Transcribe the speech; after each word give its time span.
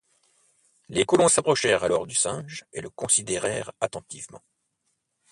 Les 0.89 1.05
colons 1.05 1.27
s’approchèrent 1.27 1.83
alors 1.83 2.07
du 2.07 2.15
singe 2.15 2.65
et 2.73 2.81
le 2.81 2.89
considérèrent 2.89 3.71
attentivement. 3.81 4.41